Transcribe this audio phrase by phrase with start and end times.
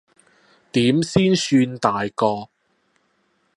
[0.71, 2.49] 點先算大個？